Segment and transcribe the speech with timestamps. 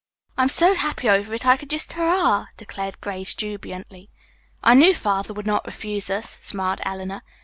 [0.35, 4.09] "I'm so happy over it I could hurrah," declared Grace jubilantly.
[4.63, 7.21] "I knew Father would not refuse us," smiled Eleanor.